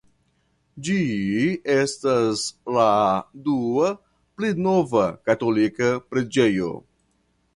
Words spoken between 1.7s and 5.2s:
estas la dua (pli nova)